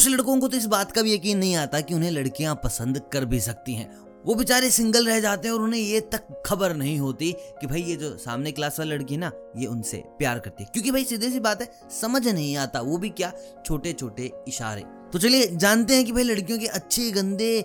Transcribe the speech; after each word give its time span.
कुछ 0.00 0.08
लड़कों 0.08 0.38
को 0.40 0.48
तो 0.48 0.56
इस 0.56 0.64
बात 0.64 0.92
का 0.92 1.02
भी 1.02 1.12
यकीन 1.14 1.38
नहीं 1.38 1.56
आता 1.56 1.80
कि 1.80 1.94
उन्हें 1.94 2.10
लड़कियाँ 2.10 2.54
पसंद 2.64 3.00
कर 3.12 3.24
भी 3.24 3.40
सकती 3.40 3.72
हैं। 3.74 3.88
वो 4.26 4.34
बेचारे 4.34 4.70
सिंगल 4.70 5.06
रह 5.06 5.18
जाते 5.20 5.48
हैं 5.48 5.54
और 5.54 5.60
उन्हें 5.60 5.80
ये 5.80 6.00
तक 6.12 6.42
खबर 6.46 6.74
नहीं 6.74 6.98
होती 6.98 7.32
कि 7.60 7.66
भाई 7.66 7.82
ये 7.82 7.96
जो 7.96 8.16
सामने 8.16 8.52
क्लास 8.52 8.78
वाली 8.78 8.94
लड़की 8.94 9.16
ना, 9.16 9.30
ये 9.56 9.66
उनसे 9.66 10.02
प्यार 10.18 10.38
करती 10.38 10.64
है। 10.64 10.70
क्योंकि 10.72 10.90
भाई 10.90 11.04
सीधे 11.04 11.30
सी 11.30 11.40
बात 11.40 11.62
है, 11.62 11.68
समझ 11.90 12.26
नहीं 12.28 12.56
आता 12.56 12.80
वो 12.80 12.96
भी 12.98 13.08
क्या 13.10 13.32
छोटे 13.66 13.92
छोटे 13.92 14.30
इशारे। 14.48 14.84
तो 15.12 15.18
चलिए, 15.18 15.46
जानते 15.46 15.94
हैं 15.94 16.04
कि 16.04 16.12
भाई 16.12 16.22
लड़कियों 16.22 16.58
के 16.58 16.66
अच्छे, 16.68 17.10
गंदे 17.10 17.62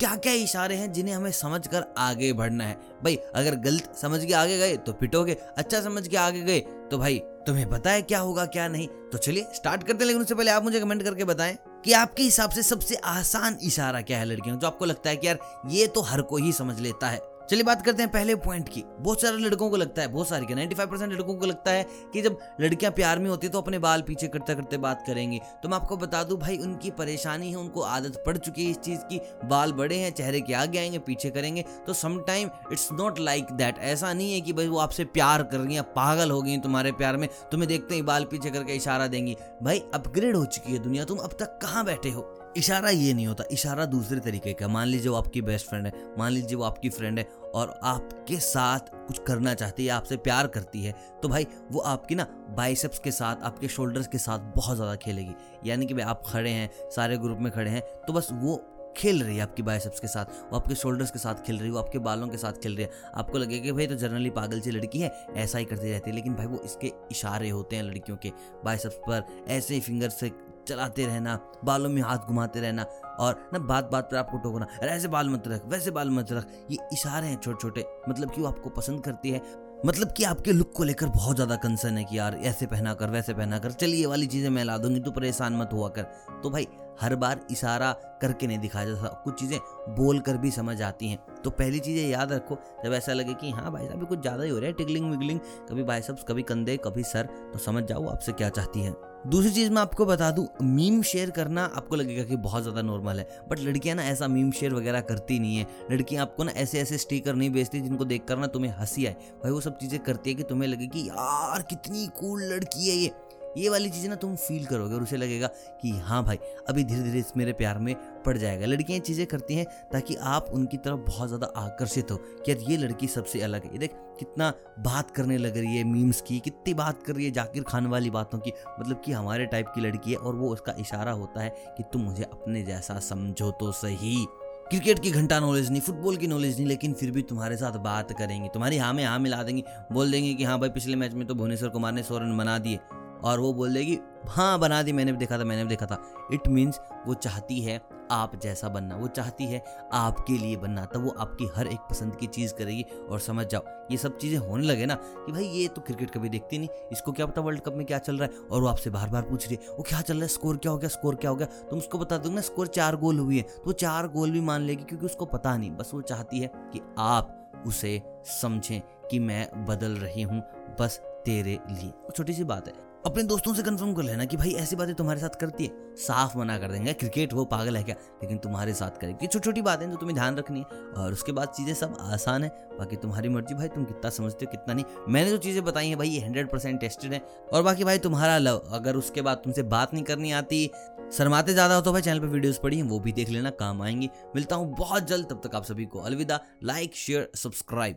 क्या 0.00 0.14
क्या 0.16 0.32
इशारे 0.32 0.76
हैं 0.76 0.90
जिन्हें 0.92 1.14
हमें 1.14 1.30
समझ 1.32 1.66
कर 1.66 1.84
आगे 1.98 2.32
बढ़ना 2.32 2.64
है। 2.64 2.78
भाई, 3.04 3.16
अगर 3.34 3.56
गलत 3.60 3.92
समझ 3.96 4.24
के 4.24 4.32
आगे 4.32 4.58
गए 4.58 4.76
तो 4.76 4.92
पिटोगे 4.94 5.36
अच्छा 5.58 5.80
समझ 5.80 6.06
के 6.08 6.16
आगे 6.16 6.40
गए 6.40 6.58
तो 6.90 6.98
भाई 6.98 7.18
तुम्हें 7.46 7.68
पता 7.70 7.90
है 7.90 8.02
क्या 8.02 8.18
होगा, 8.20 8.44
क्या 8.46 8.66
नहीं। 8.68 8.88
तो 9.12 9.18
चलिए, 9.18 9.46
स्टार्ट 9.54 9.82
करते 9.82 9.98
हैं 9.98 10.06
लेकिन 10.06 10.22
उससे 10.22 10.34
पहले 10.34 10.50
आप 10.50 10.64
मुझे 10.64 10.80
कमेंट 10.80 11.02
करके 11.02 11.24
बताएँ। 11.24 11.56
कि 11.84 11.92
आपके 11.92 12.22
हिसाब 12.22 12.50
से 12.50 12.62
सबसे 12.62 12.94
आसान 12.94 13.58
इशारा 13.62 14.00
क्या 14.00 14.18
है 14.18 14.24
लड़कियों? 14.24 14.58
जो 14.58 14.66
आपको 14.66 14.84
लगता 14.84 15.10
है 15.10 15.16
कि 15.16 15.26
यार, 15.26 15.38
ये 15.66 15.86
तो 15.86 16.00
हर 16.00 16.22
कोई 16.22 16.42
ही 16.42 16.52
समझ 16.52 16.80
लेता 16.80 17.08
है। 17.08 17.33
चलिए 17.50 17.62
बात 17.62 17.86
करते 17.86 18.02
हैं 18.02 18.12
पहले 18.12 18.34
पॉइंट 18.34 18.68
की। 18.68 18.84
बहुत 19.00 19.20
सारे 19.20 19.36
लड़कों 19.36 19.70
को 19.70 19.76
लगता 19.76 20.02
है, 20.02 20.08
बहुत 20.08 20.28
सारे 20.28 20.46
के। 20.46 20.54
95 20.54 20.86
परसेंट 20.86 21.12
लड़कों 21.12 21.34
को 21.34 21.46
लगता 21.46 21.70
है 21.70 21.86
कि 22.12 22.22
जब 22.22 22.38
लड़कियाँ 22.60 22.92
प्यार 22.92 23.18
में 23.18 23.30
होती 23.30 23.46
है 23.46 23.52
तो 23.52 23.60
अपने 23.60 23.78
बाल 23.78 24.02
पीछे 24.02 24.28
करते 24.28 24.54
करते 24.54 24.76
बात 24.76 25.04
करेंगी। 25.06 25.40
तो 25.62 25.68
मैं 25.68 25.76
आपको 25.76 25.96
बता 25.96 26.24
दूँ, 26.24 26.38
भाई, 26.38 26.56
उनकी 26.56 26.90
परेशानी 26.90 27.50
है, 27.50 27.56
उनको 27.56 27.80
आदत 27.80 28.22
पड़ 28.26 28.36
चुकी 28.36 28.64
है 28.64 28.70
इस 28.70 28.78
चीज़ 28.78 29.00
की। 29.00 29.20
बाल 29.44 29.72
बड़े 29.72 29.96
हैं, 29.96 30.12
चेहरे 30.12 30.40
के 30.40 30.54
आगे 30.54 30.78
आएँगे, 30.78 30.98
पीछे 30.98 31.30
करेंगे। 31.30 31.64
तो 31.86 31.92
sometime 31.92 32.50
it's 32.72 32.88
not 32.92 33.18
like 33.18 33.46
that 33.52 33.78
ऐसा 33.78 34.12
नहीं 34.12 34.32
है 34.32 34.40
कि 34.40 34.52
भाई 34.52 34.68
वो 34.68 34.78
आपसे 34.78 35.04
प्यार 35.04 35.42
कर 35.42 35.58
रही 35.58 35.74
हैं, 35.74 35.82
पागल 35.82 36.30
हो 36.30 36.42
गई 36.42 36.58
तुम्हारे 36.58 36.92
प्यार 36.92 37.16
में। 37.16 37.28
तुम्हें 37.52 37.68
देखते 37.68 37.94
ही 37.94 38.02
बाल 38.02 38.24
पीछे 38.24 38.50
करके 38.50 38.72
इशारा 38.72 39.06
देंगी। 39.06 39.36
भाई 39.62 39.82
अपग्रेड 39.94 40.36
हो 40.36 40.44
चुकी 40.44 40.72
है 40.72 40.78
दुनिया। 40.78 41.04
तुम 41.04 41.18
अब 41.18 41.36
तक 41.40 41.58
कहाँ 41.62 41.84
बैठे 41.84 42.10
हो? 42.10 42.40
इशारा 42.56 42.90
ये 42.90 43.12
नहीं 43.14 43.26
होता, 43.26 43.44
इशारा 43.50 43.84
दूसरे 43.86 44.20
तरीके 44.20 44.52
का 44.52 44.68
मान 44.68 44.86
लीजिए 44.88 45.10
वो 45.10 45.16
आपकी 45.16 45.40
बेस्ट 45.42 45.68
फ्रेंड 45.68 45.86
है, 45.86 45.92
मान 46.18 46.32
लीजिए 46.32 46.56
वो 46.56 46.64
आपकी 46.64 46.88
फ्रेंड 46.88 47.18
है 47.18 47.24
और 47.54 47.78
आपके 47.84 48.36
साथ 48.38 48.90
कुछ 49.06 49.18
करना 49.26 49.54
चाहती 49.54 49.86
है, 49.86 49.90
आपसे 49.92 50.16
प्यार 50.18 50.46
करती 50.48 50.82
है 50.82 50.94
तो 51.22 51.28
भाई 51.28 51.46
वो 51.72 51.80
आपकी 51.82 52.14
ना 52.14 52.26
बाइसेप्स 52.56 52.98
के 52.98 53.10
साथ, 53.12 53.42
आपके 53.42 53.68
शोल्डर्स 53.68 54.06
के 54.06 54.18
साथ 54.18 54.52
बहुत 54.56 54.76
ज़्यादा 54.76 54.94
खेलेगी। 54.96 55.34
यानी 55.64 55.86
कि 55.86 55.94
भाई 55.94 56.04
आप 56.04 56.22
खड़े 56.26 56.50
हैं, 56.50 56.70
सारे 56.90 57.18
ग्रुप 57.18 57.38
में 57.40 57.50
खड़े 57.52 57.70
हैं 57.70 57.82
तो 58.06 58.12
बस 58.12 58.28
वो 58.32 58.62
खेल 58.96 59.22
रही 59.22 59.36
है 59.36 59.42
आपकी 59.42 59.62
बाइसेप्स 59.62 60.00
के 60.00 60.08
साथ, 60.08 60.24
वो 60.24 60.56
आपके 60.56 60.74
शोल्डर्स 60.74 61.10
के 61.10 61.18
साथ 61.18 61.42
खेल 61.46 61.56
रही 61.56 61.66
है, 61.66 61.72
वो 61.72 61.78
आपके 61.78 61.98
बालों 62.00 62.28
के 62.28 62.36
साथ 62.38 62.60
खेल 62.62 62.76
रही 62.76 62.84
है। 62.84 62.90
आपको 63.14 63.38
लगेगा 63.38 63.64
कि 63.64 63.72
भाई 63.72 63.86
तो 63.86 63.94
जनरली 63.96 64.30
पागल 64.30 64.60
सी 64.60 64.70
लड़की 64.70 64.98
है, 64.98 65.10
ऐसा 65.36 65.58
ही 65.58 65.64
करती 65.64 65.90
रहती 65.90 66.10
है, 66.10 66.16
लेकिन 66.16 66.34
भाई 66.34 66.46
वो 66.46 66.60
इसके 66.64 66.92
इशारे 67.12 67.48
होते 67.50 67.76
हैं 67.76 67.82
लड़कियों 67.82 68.16
के 68.16 68.32
बाइसेप्स 68.64 68.96
पर, 68.98 69.24
ऐसे 69.48 69.74
ही 69.74 69.80
फिंगर 69.80 70.08
से 70.10 70.30
चलाते 70.64 71.06
रहना, 71.06 71.38
बालों 71.64 71.90
में 71.90 72.00
हाथ 72.02 72.26
घुमाते 72.28 72.60
रहना 72.60 72.82
और 73.20 73.48
ना 73.52 73.58
बात 73.60 73.90
बात 73.92 74.08
पर 74.10 74.16
आपको 74.16 74.38
टोकना, 74.38 74.66
अरे 74.82 74.90
ऐसे 74.90 75.08
बाल 75.08 75.28
मत 75.30 75.48
रख, 75.48 75.66
वैसे 75.66 75.90
बाल 75.90 76.10
मत 76.10 76.32
रख। 76.32 76.46
ये 76.70 76.78
इशारे 76.92 77.26
हैं 77.26 77.40
छोटे 77.40 77.58
छोटे 77.62 77.84
मतलब 78.08 78.30
कि 78.30 78.40
वो 78.40 78.46
आपको 78.48 78.70
पसंद 78.70 79.04
करती 79.04 79.30
है। 79.30 79.42
मतलब 79.86 80.12
कि 80.12 80.24
आपके 80.24 80.52
लुक 80.52 80.72
को 80.72 80.84
लेकर 80.84 81.08
बहुत 81.08 81.36
ज़्यादा 81.36 81.56
कंसर्न 81.56 81.98
है 81.98 82.04
कि 82.04 82.18
यार, 82.18 82.34
ऐसे 82.34 82.66
पहना 82.66 82.94
कर, 82.94 83.10
वैसे 83.10 83.34
पहना 83.34 83.58
कर, 83.58 83.72
चलिए 83.72 84.00
ये 84.00 84.06
वाली 84.06 84.26
चीज़ें 84.26 84.48
मैं 84.50 84.64
ला 84.64 84.76
दूँगी 84.78 85.00
तो 85.00 85.10
परेशान 85.10 85.56
मत 85.56 85.70
हुआ 85.72 85.88
कर। 85.88 86.02
तो 86.42 86.50
भाई 86.50 86.68
हर 87.00 87.14
बार 87.16 87.40
इशारा 87.50 87.92
करके 88.22 88.46
नहीं 88.46 88.58
दिखाया 88.58 88.86
जाता 88.86 89.08
कुछ 89.24 89.38
चीज़ें 89.40 89.58
बोल 89.96 90.20
कर 90.20 90.36
भी 90.36 90.50
समझ 90.50 90.80
आती 90.82 91.08
हैं। 91.08 91.18
तो 91.44 91.50
पहली 91.50 91.78
चीज़ें 91.78 92.08
याद 92.08 92.32
रखो, 92.32 92.58
जब 92.84 92.92
ऐसा 92.92 93.12
लगे 93.12 93.34
कि 93.34 93.50
हाँ 93.50 93.72
भाई 93.72 93.86
साहब 93.86 94.06
कुछ 94.06 94.20
ज़्यादा 94.20 94.42
ही 94.42 94.50
हो 94.50 94.58
रहा 94.58 94.66
है 94.66 94.72
टिगलिंग 94.72 95.10
विगलिंग, 95.10 95.40
कभी 95.70 95.82
बाइसेप्स 95.82 96.24
कभी 96.28 96.42
कंधे, 96.42 96.76
कभी 96.76 97.02
सर 97.04 97.26
तो 97.52 97.58
समझ 97.60 97.84
जाओ 97.84 98.06
आपसे 98.08 98.32
क्या 98.32 98.48
चाहती 98.50 98.80
है। 98.80 98.94
दूसरी 99.26 99.50
चीज़ 99.50 99.70
मैं 99.70 99.80
आपको 99.82 100.04
बता 100.06 100.30
दूँ, 100.30 100.46
मीम 100.62 101.00
शेयर 101.02 101.30
करना 101.30 101.64
आपको 101.66 101.96
लगेगा 101.96 102.24
कि 102.24 102.36
बहुत 102.36 102.62
ज़्यादा 102.62 102.82
नॉर्मल 102.82 103.18
है, 103.18 103.26
बट 103.48 103.58
लड़कियाँ 103.58 103.96
ना 103.96 104.04
ऐसा 104.04 104.28
मीम 104.28 104.50
शेयर 104.50 104.74
वगैरह 104.74 105.00
करती 105.00 105.38
नहीं 105.38 105.56
है। 105.56 105.66
लड़कियाँ 105.90 106.22
आपको 106.22 106.44
ना 106.44 106.52
ऐसे 106.52 106.80
ऐसे 106.80 106.98
स्टिकर 106.98 107.34
नहीं 107.34 107.50
बेचती 107.50 107.80
जिनको 107.80 108.04
देख 108.04 108.24
कर 108.24 108.38
ना 108.38 108.46
तुम्हें 108.46 108.74
हँसी 108.78 109.06
आए। 109.06 109.16
भाई 109.42 109.52
वो 109.52 109.60
सब 109.60 109.78
चीज़ें 109.78 109.98
करती 110.00 110.30
है 110.30 110.36
कि 110.36 110.42
तुम्हें 110.42 110.68
लगे 110.68 110.86
कि, 110.86 111.08
यार, 111.08 111.62
कितनी 111.62 112.06
कूल 112.20 112.42
लड़की 112.44 112.88
है 112.88 112.96
ये। 112.96 113.12
ये 113.56 113.68
वाली 113.68 113.90
चीज़ें 113.90 114.08
ना 114.08 114.16
तुम 114.16 114.34
फील 114.36 114.64
करोगे 114.66 114.94
और 114.94 115.02
उसे 115.02 115.16
लगेगा 115.16 115.46
कि 115.82 115.90
हाँ 115.98 116.22
भाई, 116.24 116.38
अभी 116.68 116.84
धीरे 116.84 117.02
धीरे 117.02 117.18
इस 117.18 117.32
मेरे 117.36 117.52
प्यार 117.52 117.78
में 117.78 117.94
पड़ 118.26 118.36
जाएगा। 118.38 118.66
लड़कियाँ 118.66 119.00
चीज़ें 119.00 119.26
करती 119.26 119.54
हैं 119.54 119.64
ताकि 119.92 120.14
आप 120.16 120.50
उनकी 120.52 120.76
तरफ़ 120.76 121.00
बहुत 121.00 121.28
ज़्यादा 121.28 121.46
आकर्षित 121.56 122.10
हो 122.10 122.16
कि 122.16 122.50
यार 122.50 122.70
ये 122.70 122.76
लड़की 122.76 123.08
सबसे 123.08 123.40
अलग 123.40 123.64
है। 123.64 123.72
ये 123.72 123.78
देख, 123.78 123.90
कितना 124.18 124.52
बात 124.80 125.10
करने 125.10 125.38
लग 125.38 125.56
रही 125.56 125.76
है 125.76 125.84
मीम्स 125.84 126.20
की, 126.20 126.38
कितनी 126.40 126.74
बात 126.74 127.02
कर 127.02 127.14
रही 127.14 127.24
है 127.24 127.30
जाकिर 127.30 127.62
खान 127.62 127.86
वाली 127.86 128.10
बातों 128.10 128.38
की। 128.38 128.52
मतलब 128.80 129.00
कि 129.04 129.12
हमारे 129.12 129.46
टाइप 129.46 129.72
की 129.74 129.80
लड़की 129.80 130.10
है 130.10 130.16
और 130.16 130.34
वो 130.34 130.52
उसका 130.52 130.74
इशारा 130.80 131.12
होता 131.12 131.42
है 131.42 131.50
कि 131.76 131.82
तुम 131.92 132.02
मुझे 132.02 132.22
अपने 132.22 132.62
जैसा 132.62 132.98
समझो 133.00 133.50
तो 133.50 133.70
सही। 133.74 134.26
क्रिकेट 134.64 134.98
की 134.98 135.10
घंटा 135.10 135.38
नॉलेज 135.40 135.70
नहीं 135.70 135.80
फुटबॉल 135.80 136.16
की 136.16 136.26
नॉलेज 136.26 136.56
नहीं, 136.56 136.66
लेकिन 136.66 136.92
फिर 136.92 137.10
भी 137.10 137.22
तुम्हारे 137.22 137.56
साथ 137.56 137.72
बात 137.80 138.12
करेंगे। 138.12 138.48
तुम्हारी 138.48 138.76
हाँ 138.78 138.92
में 138.94 139.04
हाँ 139.04 139.18
मिला 139.18 139.42
देंगे, 139.42 139.64
बोल 139.92 140.12
देंगे 140.12 140.34
कि 140.34 140.44
हाँ 140.44 140.58
भाई 140.60 140.70
पिछले 140.70 140.96
मैच 140.96 141.14
में 141.14 141.26
तो 141.26 141.34
भुवनेश्वर 141.34 141.68
कुमार 141.68 141.92
ने 141.92 142.02
सौ 142.02 142.18
रन 142.18 142.36
बना 142.38 142.58
दिए। 142.58 142.78
और 143.24 143.40
वो 143.40 143.52
बोल 143.52 143.74
देगी 143.74 143.98
हाँ 144.28 144.58
बना 144.58 144.82
दी, 144.82 144.92
मैंने 144.92 145.12
भी 145.12 145.18
देखा 145.18 145.38
था, 145.38 145.44
मैंने 145.44 145.62
भी 145.62 145.68
देखा 145.68 145.86
था। 145.86 145.98
इट 146.32 146.46
मीन्स 146.48 146.80
वो 147.06 147.14
चाहती 147.14 147.60
है 147.60 147.80
आप 148.10 148.34
जैसा 148.42 148.68
बनना, 148.68 148.96
वो 148.96 149.08
चाहती 149.08 149.44
है 149.44 149.62
आपके 149.92 150.32
लिए 150.32 150.56
बनना, 150.56 150.84
तब 150.84 151.04
वो 151.04 151.10
आपकी 151.18 151.48
हर 151.56 151.66
एक 151.66 151.80
पसंद 151.90 152.16
की 152.16 152.26
चीज़ 152.26 152.54
करेगी 152.54 152.82
और 153.10 153.20
समझ 153.20 153.46
जाओ। 153.46 153.62
ये 153.90 153.96
सब 153.96 154.16
चीज़ें 154.18 154.38
होने 154.38 154.66
लगे 154.66 154.86
ना 154.86 154.94
कि 154.94 155.32
भाई 155.32 155.44
ये 155.44 155.66
तो 155.68 155.80
क्रिकेट 155.80 156.10
कभी 156.10 156.28
देखती 156.28 156.58
नहीं, 156.58 156.68
इसको 156.92 157.12
क्या 157.12 157.26
पता 157.26 157.40
वर्ल्ड 157.40 157.60
कप 157.60 157.74
में 157.74 157.84
क्या 157.86 157.98
चल 157.98 158.18
रहा 158.18 158.28
है? 158.28 158.46
और 158.50 158.62
वो 158.62 158.68
आपसे 158.68 158.90
बार 158.90 159.08
बार 159.08 159.22
पूछ 159.22 159.46
रही 159.48 159.58
है, 159.60 159.68
वो 159.68 159.82
क्या 159.82 160.00
चल 160.00 160.14
रहा 160.14 160.22
है? 160.22 160.28
स्कोर 160.28 160.56
क्या 160.56 160.72
हो 160.72 160.78
गया? 160.78 160.88
स्कोर 160.88 161.14
क्या 161.14 161.30
हो 161.30 161.36
गया? 161.36 161.46
तुम 161.70 161.78
उसको 161.78 161.98
बता 161.98 162.18
दोगे 162.18 162.34
ना 162.34 162.40
स्कोर 162.40 162.66
चार 162.66 162.96
गोल 162.96 163.18
हुई 163.18 163.36
है। 163.36 163.46
तो 163.64 163.72
चार 163.74 164.08
गोल 164.08 164.30
भी 164.30 164.40
मान 164.40 164.62
लेगी 164.62 164.84
क्योंकि 164.84 165.06
उसको 165.06 165.26
पता 165.26 165.56
नहीं, 165.56 165.70
बस 165.70 165.90
वो 165.94 166.00
चाहती 166.02 166.40
है 166.40 166.50
कि 166.72 166.80
आप 166.98 167.62
उसे 167.66 168.00
समझें 168.40 168.80
कि 169.10 169.18
मैं 169.18 169.64
बदल 169.66 169.96
रही 169.96 170.22
हूँ, 170.22 170.42
बस 170.80 171.00
तेरे 171.24 171.58
लिए। 171.70 171.92
छोटी 172.16 172.32
सी 172.32 172.44
बात 172.44 172.68
है। 172.68 172.74
अपने 173.04 173.22
दोस्तों 173.22 173.52
से 173.54 173.62
कंफर्म 173.62 173.92
कर 173.94 174.02
लेना 174.02 174.24
कि 174.24 174.36
भाई, 174.36 174.50
ऐसी 174.50 174.76
बातें 174.76 174.94
तुम्हारे 174.94 175.20
साथ 175.20 175.34
करती 175.40 175.64
है। 175.64 175.94
साफ़ 175.96 176.36
मना 176.38 176.58
कर 176.58 176.70
देंगे 176.72 176.92
क्रिकेट 176.92 177.32
वो 177.32 177.44
पागल 177.44 177.76
है 177.76 177.82
क्या? 177.82 177.94
लेकिन 178.22 178.38
तुम्हारे 178.38 178.74
साथ 178.74 178.90
करेगी। 178.90 179.26
छोटी 179.26 179.44
छोटी 179.44 179.62
बातें 179.62 179.90
जो 179.90 179.96
तुम्हें 179.96 180.14
ध्यान 180.14 180.36
रखनी 180.36 180.58
है, 180.58 180.64
और 180.96 181.12
उसके 181.12 181.32
बाद 181.32 181.48
चीज़ें 181.48 181.74
सब 181.74 181.96
आसान 182.00 182.44
है। 182.44 182.48
बाकी 182.78 182.96
तुम्हारी 182.96 183.28
मर्ज़ी 183.28 183.54
भाई, 183.54 183.68
तुम 183.68 183.84
कितना 183.84 184.10
समझते 184.10 184.44
हो, 184.44 184.50
कितना 184.50 184.74
नहीं। 184.74 184.84
मैंने 185.08 185.30
जो 185.30 185.36
चीज़ें 185.36 185.62
बताई 185.64 185.88
हैं 185.88 185.98
भाई, 185.98 186.08
ये 186.08 186.20
हंड्रेड 186.20 186.50
परसेंट 186.50 186.80
टेस्टेड 186.80 187.12
है। 187.12 187.20
और 187.52 187.62
बाकी 187.62 187.84
भाई, 187.84 187.98
तुम्हारा 187.98 188.38
लव, 188.38 188.62
अगर 188.72 188.96
उसके 188.96 189.22
बाद 189.22 189.40
तुमसे 189.44 189.62
बात 189.62 189.94
नहीं 189.94 190.04
करनी 190.04 190.32
आती, 190.32 190.70
शर्माते 191.12 191.52
ज़्यादा 191.52 191.74
हो 191.74 191.80
तो 191.80 191.92
भाई 191.92 192.02
चैनल 192.02 192.20
पर 192.20 192.26
वीडियोस 192.26 192.58
पड़ी 192.58 192.76
हैं, 192.76 192.84
वो 192.84 193.00
भी 193.00 193.12
देख 193.12 193.28
लेना, 193.28 193.50
काम 193.50 193.82
आएँगी। 193.82 194.10
मिलता 194.36 194.56
हूँ 194.56 194.74
बहुत 194.76 195.08
जल्द, 195.08 195.26
तब 195.26 195.40
तक 195.44 195.54
आप 195.54 195.64
सभी 195.64 195.84
को 195.84 196.00
अलविदा। 196.00 196.40
Like 196.64 196.94
share 196.96 197.30
subscribe 197.34 197.96